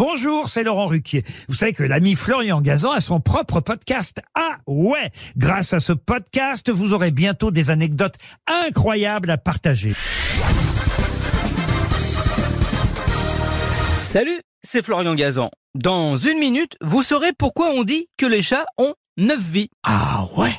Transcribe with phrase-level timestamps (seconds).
[0.00, 1.24] Bonjour, c'est Laurent Ruquier.
[1.50, 4.22] Vous savez que l'ami Florian Gazan a son propre podcast.
[4.34, 8.14] Ah ouais Grâce à ce podcast, vous aurez bientôt des anecdotes
[8.46, 9.92] incroyables à partager.
[14.04, 15.50] Salut, c'est Florian Gazan.
[15.74, 19.68] Dans une minute, vous saurez pourquoi on dit que les chats ont neuf vies.
[19.82, 20.54] Ah ouais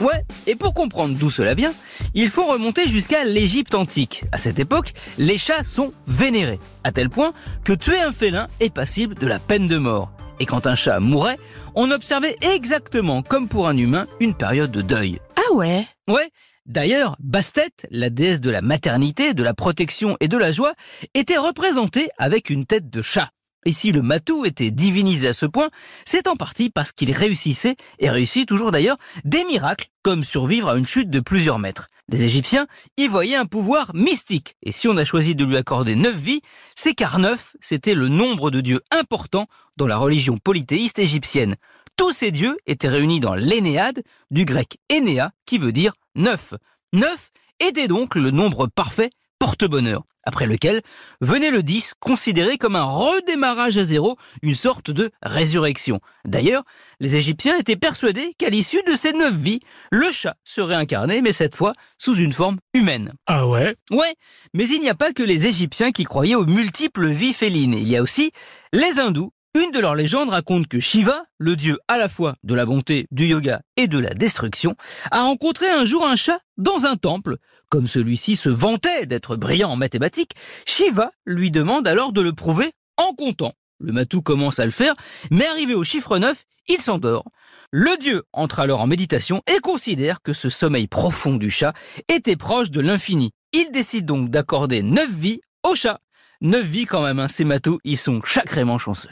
[0.00, 1.72] Ouais, et pour comprendre d'où cela vient,
[2.14, 4.24] il faut remonter jusqu'à l'Égypte antique.
[4.30, 7.32] À cette époque, les chats sont vénérés, à tel point
[7.64, 10.12] que tuer un félin est passible de la peine de mort.
[10.38, 11.38] Et quand un chat mourait,
[11.74, 15.18] on observait exactement comme pour un humain une période de deuil.
[15.36, 15.86] Ah ouais?
[16.08, 16.28] Ouais,
[16.66, 20.74] D'ailleurs, Bastet, la déesse de la maternité, de la protection et de la joie,
[21.14, 23.30] était représentée avec une tête de chat.
[23.66, 25.70] Et si le matou était divinisé à ce point,
[26.04, 30.76] c'est en partie parce qu'il réussissait, et réussit toujours d'ailleurs, des miracles, comme survivre à
[30.76, 31.88] une chute de plusieurs mètres.
[32.08, 35.96] Les Égyptiens y voyaient un pouvoir mystique, et si on a choisi de lui accorder
[35.96, 36.42] neuf vies,
[36.76, 41.56] c'est car neuf, c'était le nombre de dieux importants dans la religion polythéiste égyptienne.
[41.96, 46.54] Tous ces dieux étaient réunis dans l'Énéade, du grec Énéa, qui veut dire neuf.
[46.92, 50.82] Neuf était donc le nombre parfait porte-bonheur, après lequel
[51.20, 56.00] venait le 10, considéré comme un redémarrage à zéro, une sorte de résurrection.
[56.24, 56.64] D'ailleurs,
[57.00, 61.32] les Égyptiens étaient persuadés qu'à l'issue de ces neuf vies, le chat serait incarné, mais
[61.32, 63.12] cette fois sous une forme humaine.
[63.26, 63.76] Ah ouais?
[63.90, 64.14] Ouais,
[64.52, 67.88] mais il n'y a pas que les Égyptiens qui croyaient aux multiples vies félines, il
[67.88, 68.32] y a aussi
[68.72, 72.54] les hindous une de leurs légendes raconte que Shiva, le dieu à la fois de
[72.54, 74.74] la bonté, du yoga et de la destruction,
[75.10, 77.36] a rencontré un jour un chat dans un temple.
[77.70, 80.32] Comme celui-ci se vantait d'être brillant en mathématiques,
[80.66, 83.54] Shiva lui demande alors de le prouver en comptant.
[83.80, 84.94] Le matou commence à le faire,
[85.30, 87.24] mais arrivé au chiffre 9, il s'endort.
[87.70, 91.72] Le dieu entre alors en méditation et considère que ce sommeil profond du chat
[92.08, 93.30] était proche de l'infini.
[93.52, 96.00] Il décide donc d'accorder 9 vies au chat.
[96.42, 99.10] 9 vies quand même, hein, ces matous, ils sont sacrément chanceux.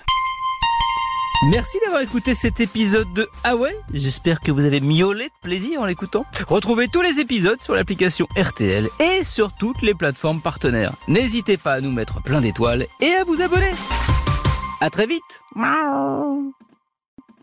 [1.43, 3.55] Merci d'avoir écouté cet épisode de Ah
[3.93, 6.25] J'espère que vous avez miaulé de plaisir en l'écoutant.
[6.49, 10.93] Retrouvez tous les épisodes sur l'application RTL et sur toutes les plateformes partenaires.
[11.07, 13.73] N'hésitez pas à nous mettre plein d'étoiles et à vous abonner.
[14.81, 15.43] À très vite